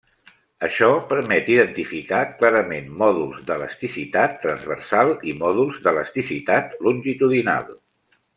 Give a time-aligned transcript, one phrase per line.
[0.67, 7.71] Això permet identificar clarament mòduls d'elasticitat transversal i mòduls d'elasticitat longitudinal.